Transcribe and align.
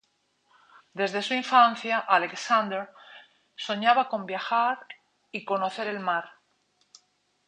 Desde 0.95 1.21
su 1.21 1.35
infancia 1.35 1.99
Aleksandr 1.99 2.91
soñaba 3.55 4.09
con 4.09 4.25
viajar 4.25 4.79
y 5.31 5.45
con 5.45 5.57
conocer 5.59 5.85
el 5.89 5.99
mar. 5.99 6.27